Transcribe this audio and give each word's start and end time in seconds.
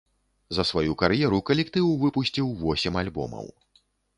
За 0.57 0.63
сваю 0.69 0.95
кар'еру 1.01 1.41
калектыў 1.51 1.93
выпусціў 2.07 2.51
восем 2.63 2.93
альбомаў. 3.07 3.47